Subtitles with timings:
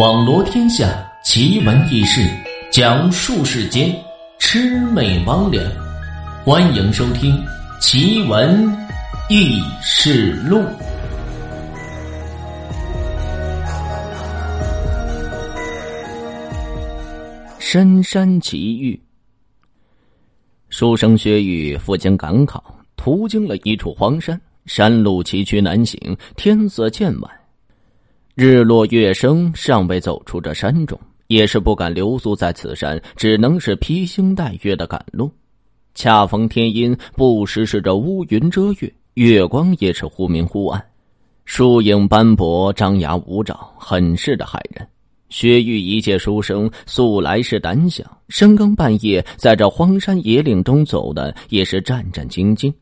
[0.00, 2.26] 网罗天下奇闻异事，
[2.72, 3.94] 讲述世间
[4.38, 5.60] 魑魅魍魉。
[6.42, 7.36] 欢迎收听
[7.82, 8.66] 《奇闻
[9.28, 10.56] 异事录》。
[17.58, 18.98] 深山奇遇。
[20.70, 27.39] 书生薛玉赴京赶考，途经了一处荒山，山路崎岖难行，天色渐晚。
[28.42, 35.30] 日落月升，尚未走出这山中，也是不敢留宿在此山，只能是披星戴月的赶路。
[35.94, 40.82] 恰逢天阴，不时是这乌云遮月，月光也是忽明忽暗，
[41.44, 44.88] 树影斑驳，张牙舞爪，很是的骇人。
[45.28, 52.72] 薛玉一介书生，素来是胆小，深更半夜在这荒山野岭中走的，也是战战兢兢。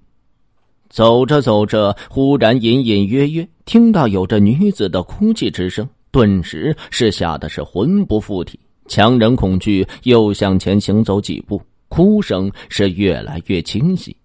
[0.89, 14.17] 走着走着，忽然隐隐约约听到有着女子的哭泣之声，顿时是吓得是魂不附体，强忍恐惧又向前行走几步，哭声是越来越清晰。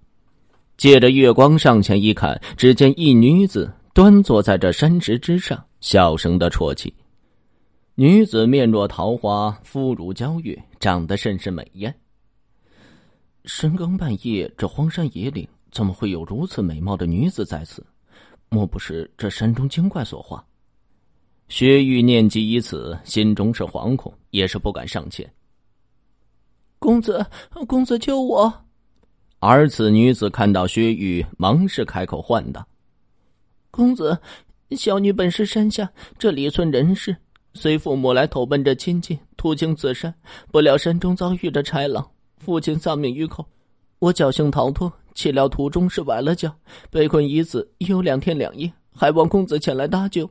[0.78, 6.94] 借着月光上前一看，只见一女子端坐在这山石之上，小声的啜泣。
[7.96, 11.94] 女子面若桃花，肤如娇月，长得甚是美艳。
[13.44, 15.46] 深更半夜，这荒山野岭。
[15.70, 17.86] 怎么会有如此美貌的女子在此？
[18.54, 20.46] 莫不是这山中精怪所化？
[21.50, 25.28] 薛玉念及于此，心中是惶恐，也是不敢上前。
[26.78, 27.26] 公子，
[27.68, 28.54] 公子救我！
[29.40, 32.64] 而此女子看到薛玉，忙是开口唤道
[33.72, 34.16] ：“公子，
[34.78, 37.18] 小女本是山下这里村人士，
[37.56, 40.14] 随父母来投奔着亲戚，途经此山，
[40.52, 43.44] 不料山中遭遇着豺狼，父亲丧命于口，
[44.04, 46.52] 我侥幸逃脱。”岂料途中是崴了脚，
[46.90, 50.28] 被困已死已有两天两夜，还望公子前来搭救。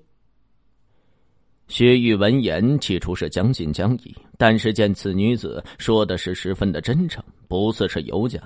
[1.69, 8.41] 薛玉闻言，起初是将信将疑，但是见此女子说的是十分的真诚，不似是尤假，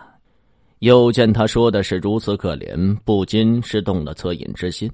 [0.81, 4.93] 又见她说的是如此可怜，不禁是动了恻隐之心，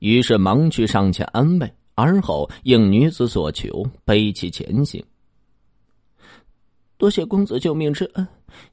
[0.00, 5.00] 于是忙去上前安慰，而后应女子所求，背起前行。
[6.96, 8.26] 多谢公子救命之恩，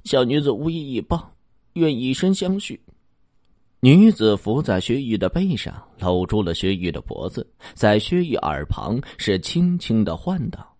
[0.03, 1.31] 小女子无以以报。
[1.75, 2.77] 愿以身相许。
[3.79, 10.75] 女子伏在薛玉的背上，搂住了薛玉的脖子，在薛玉耳旁是轻轻的唤道：“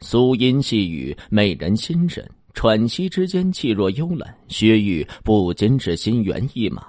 [0.00, 4.38] 苏音细语，美人心神。”喘息之间，气若幽兰。
[4.48, 6.86] 薛玉不禁是心猿意马，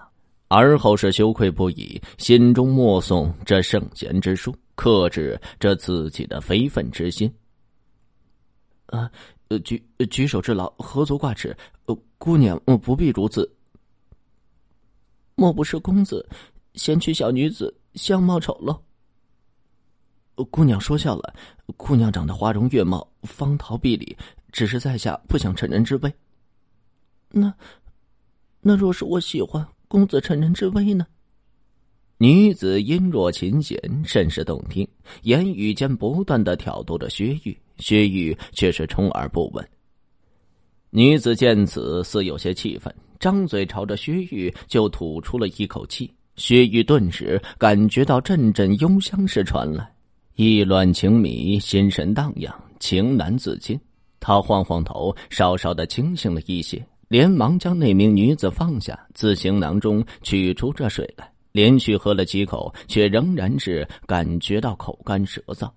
[0.49, 7.33] 而后是羞愧不已，心中默诵这圣贤之书，克制着自己的非分之心。
[8.87, 9.09] 啊。
[9.49, 11.55] 呃，举举手之劳，何足挂齿。
[11.85, 13.49] 呃，姑娘，不必如此。
[15.35, 16.27] 莫不是公子
[16.73, 18.79] 嫌娶小女子相貌丑陋？
[20.49, 21.33] 姑娘说笑了，
[21.77, 24.17] 姑娘长得花容月貌，芳桃碧李，
[24.51, 26.13] 只是在下不想趁人之危。
[27.29, 27.53] 那，
[28.61, 31.05] 那若是我喜欢公子趁人之危呢？
[32.17, 34.87] 女子音若琴弦，甚是动听，
[35.23, 37.55] 言语间不断的挑逗着薛玉。
[37.77, 39.67] 薛玉却是充耳不闻。
[40.91, 46.09] 女子见此，似有些气愤，张嘴朝着薛玉就吐出了一口气。
[46.37, 49.85] 薛玉顿时感觉到阵阵幽香是传来，
[50.35, 53.77] 意乱情迷，心神荡漾，情难自禁。
[54.21, 65.71] 他晃晃头，稍稍的清醒了一些，连忙将那名女子放下，自行囊中取出这水来，连续喝了几口，却仍然是感觉到口干舌燥。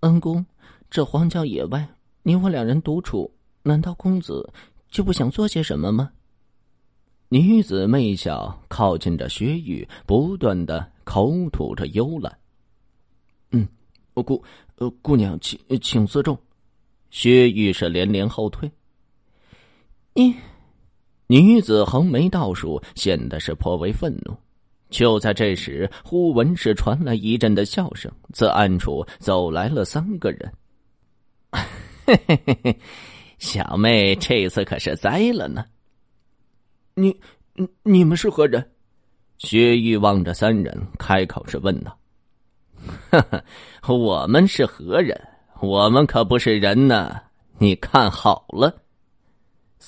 [0.00, 0.44] 恩公，
[0.90, 1.88] 这荒郊野外，
[2.22, 3.32] 你我两人独处，
[3.62, 4.52] 难道公子
[4.90, 6.10] 就不想做些什么吗？
[7.30, 12.38] 女子媚笑，靠近着薛玉，不断的口吐着幽兰。
[13.52, 13.66] 嗯，
[14.12, 16.38] 姑，呃，姑娘，请请自重。
[17.10, 18.70] 薛玉是连连后退。
[20.12, 20.36] 你，
[21.28, 24.36] 女子横眉倒竖，显得是颇为愤怒。
[24.90, 30.52] 就在这时，忽闻是传来一阵的笑声，自暗处走来了三个人。
[32.06, 32.78] 嘿嘿嘿嘿，
[33.38, 35.64] 小妹这次可是栽了呢。
[36.94, 37.14] 你、
[37.82, 38.64] 你们是何人？
[39.38, 41.98] 薛玉望着三人，开口是问道
[43.10, 45.20] ：“哈哈，我们是何人？
[45.60, 47.20] 我们可不是人呢！
[47.58, 48.72] 你看好了。”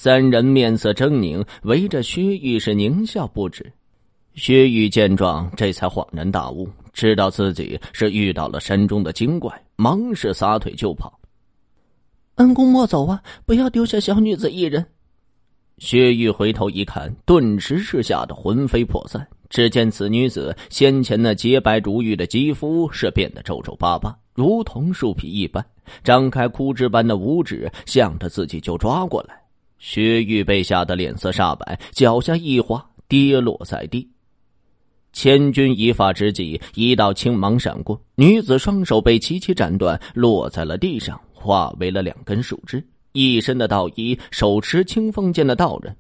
[0.01, 3.73] 三人面色狰狞，围着薛玉是狞笑不止。
[4.37, 11.19] 薛玉见状，这才恍然大悟，知道自己是遇到了山中的精怪，忙是撒腿就跑。
[12.37, 13.21] 恩公莫走啊！
[13.45, 14.87] 不要丢下小女子一人。
[15.79, 19.27] 薛玉回头一看，顿时是吓得魂飞魄散。
[19.51, 25.67] 只见此女子先前那洁白如玉的肌肤是变得皱皱巴巴，如同树皮一般，
[26.05, 29.35] 张开枯枝般的五指，向着自己就抓过来。
[29.79, 34.09] 薛玉被吓得脸色煞白，脚下一滑，跌落在地。
[35.13, 42.85] 千钧一发之际，一道青芒闪过，女子双手被齐齐斩断，落在了地上，化为了两根树枝。
[43.13, 45.97] 一身的道衣，手持青锋剑的道人，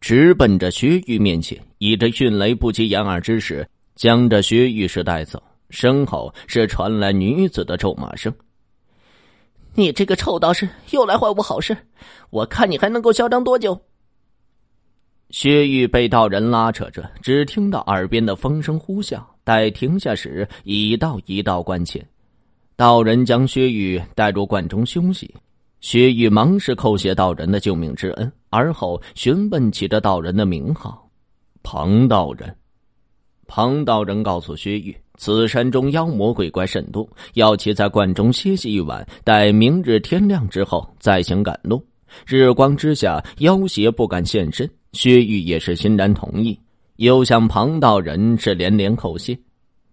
[0.00, 3.66] 直奔着薛玉面前，以这迅雷不及掩耳之势，
[3.96, 5.42] 将这薛玉是带走。
[5.70, 8.32] 身后是传来女子的咒骂声
[9.74, 11.76] ：“你这个臭道士，又来坏我好事！
[12.30, 13.80] 我看你还能够嚣张多久！”
[15.30, 19.22] 薛玉被道人拉扯着，只听到耳边的风声呼啸。
[19.44, 22.06] 待停下时，已到一道关前，
[22.76, 25.34] 道人将薛玉带入观中休息。
[25.80, 31.10] 薛玉忙是叩谢道人的救命之恩，而后询问起这道人的名号：
[31.62, 32.54] 庞道人。
[33.48, 34.96] 庞道人告诉薛玉。
[35.22, 41.80] 此山中妖魔鬼怪甚多，要其在观中歇息一晚，待明日天亮之后再行赶路。
[42.26, 44.68] 日光之下，妖邪不敢现身。
[44.94, 46.58] 薛玉也是欣然同意，
[46.96, 49.38] 又向庞道人是连连叩谢。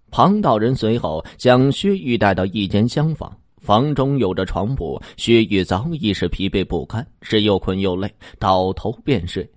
[0.10, 3.32] 庞道人随后将薛玉带到一间厢房，
[3.62, 5.00] 房中有着床铺。
[5.16, 9.48] 薛玉早已是疲惫不堪，是又困又累，倒头便睡。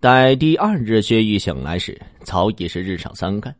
[0.00, 3.54] 待第二日薛玉醒来时，早已是日上三竿。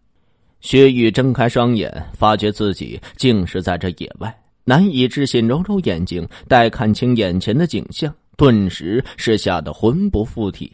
[0.61, 10.73] 薛玉睁开双眼，发觉自己竟是在这野外，难以置信，揉揉眼睛，待看清眼前的景象，顿时是吓得魂不附体。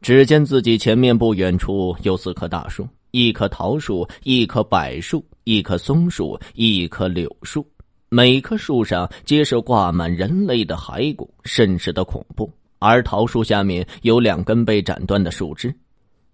[0.00, 7.66] 只见自己前面不远处有四棵大树，一棵桃树，一棵柏树，一棵松树，一棵柳树，
[8.08, 12.48] 每棵树上皆是挂满人类的骸骨，甚是的恐怖。
[12.78, 15.74] 而桃树下面有两根被斩断的树枝。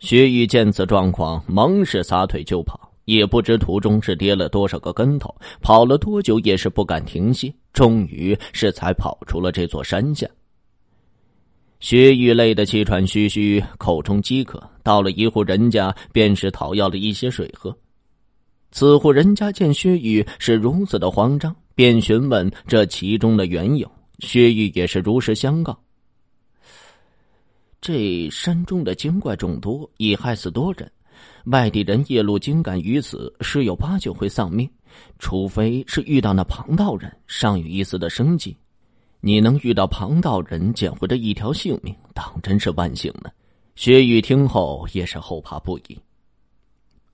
[0.05, 10.29] 薛玉见此状况，忙是撒腿就跑，也不知途中是跌了多少个跟头，跑了多久也是不敢停歇，终于是才跑出了这座山下。
[11.81, 17.75] 薛玉累得气喘吁吁，口中饥渴，到了一户人家，便是讨要了一些水喝。
[18.73, 23.91] 此户人家见薛玉是如此的慌张，便询问这其中的缘由。
[24.19, 25.75] 薛玉也是如实相告。
[27.85, 30.91] 这山中的精怪众多，已害死多人。
[31.45, 34.67] 外地人夜路惊赶于此，十有八九会丧命。
[35.19, 38.57] 除非是遇到那庞道人，尚有一丝的生机。
[39.21, 43.31] 你能遇到庞道人，捡回这一条性命，当真是万幸呢。
[43.77, 45.99] 薛玉听后也是后怕不已。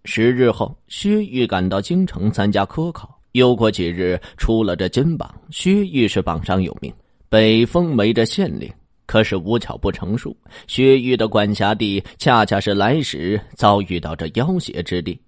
[0.05, 3.21] 十日后，薛玉赶到京城参加科考。
[3.33, 6.95] 又过几日，出了这金榜，薛玉是榜上有名，
[7.29, 8.73] 被封为这县令。
[9.11, 10.37] 可是无巧不成书，
[10.69, 15.21] 薛玉的管辖地恰恰是来时遭遇到这妖邪之地。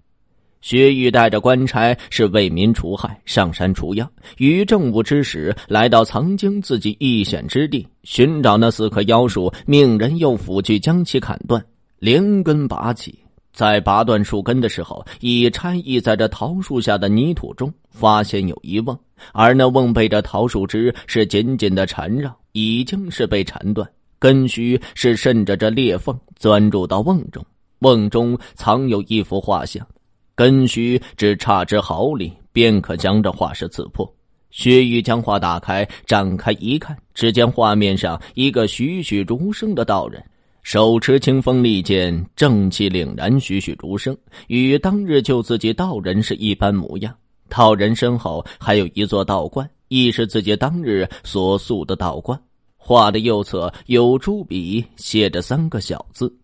[0.61, 4.09] 薛玉带着官差是为民除害，上山除妖。
[4.37, 11.61] 于正午之时，来到曾经自己一选之地，寻找那四棵妖树，命人用斧锯将其砍断，
[11.99, 13.19] 连根拔起。
[13.53, 18.97] 在拔断树根的时候，已差役在这桃树下的泥土中发现有一瓮，
[19.33, 23.89] 而那瓮被这桃树枝是紧紧的缠绕，已经是被缠断，
[24.19, 27.45] 根须是顺着这裂缝钻入到瓮中。
[27.81, 29.87] 瓮中藏有一幅画像，
[30.35, 34.09] 根须只差之毫厘，便可将这画是刺破。
[34.51, 40.23] 薛玉将画打开，展开一看，只见画面上一个栩栩如生的道人。
[40.63, 47.13] 手持清风利剑，正气凛然，栩栩如生，与当日救自己道人是一般模样。
[47.49, 52.41] 道人身后还有一座道观，亦是自己当日所塑的道观。
[52.79, 56.35] 画的右侧有朱笔，写着三个小字：“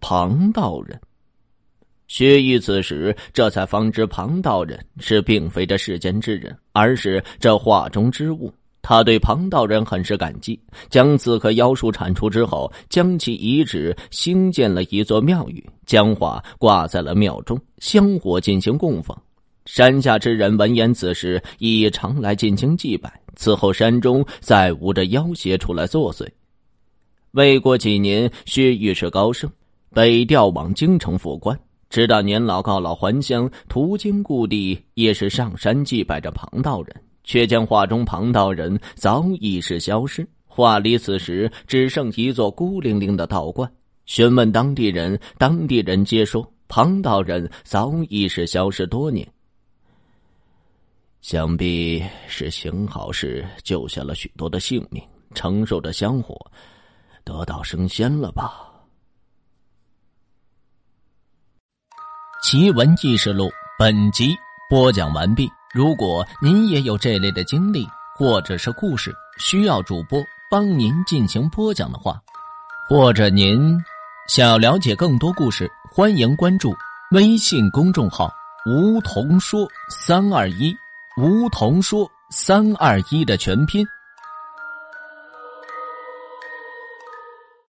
[0.00, 0.98] 庞道人。”
[2.06, 8.54] 薛玉此时这才方知，庞道人是并非这世间之人，而是这画中之物。
[8.80, 10.58] 他对庞道人很是感激，
[10.88, 19.14] 将四棵妖树铲除之后，将其遗址兴建了一座庙宇，将画挂在了庙中，香火进行供奉。
[19.68, 23.12] 山下之人闻言此事，已常来进行祭拜。
[23.36, 26.26] 此后山中再无这妖邪出来作祟。
[27.32, 29.48] 未过几年，薛玉是高升，
[29.90, 31.56] 北调往京城复官，
[31.90, 36.96] 直到年老告老还乡，途经故地，也是上山祭拜着庞道人。
[37.22, 43.70] 却见画中庞道人早已是消失，画里此时只剩一座孤零零的道观。
[44.06, 49.28] 询问当地人，当地人皆说庞道人早已是消失多年。
[51.20, 55.02] 想必是行好事救下了许多的性命，
[55.34, 56.38] 承受着香火，
[57.24, 58.64] 得道升仙了吧？
[62.42, 64.34] 奇闻异事录本集
[64.70, 65.50] 播讲完毕。
[65.74, 72.22] 如果您也有这类的经历或者是故事，需要主播帮您进行播讲的话，
[72.88, 73.76] 或者您
[74.28, 76.74] 想要了解更多故事，欢迎关注
[77.10, 78.32] 微信公众号
[78.66, 80.74] “梧桐说三二一”，
[81.18, 83.84] 梧桐说三二一的全拼。